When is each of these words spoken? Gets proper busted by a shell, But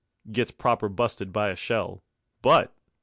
Gets 0.31 0.49
proper 0.49 0.89
busted 0.89 1.31
by 1.31 1.49
a 1.49 1.55
shell, 1.55 2.03
But 2.41 2.73